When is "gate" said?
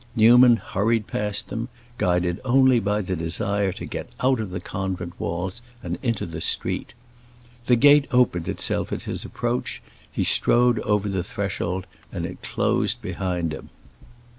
7.75-8.07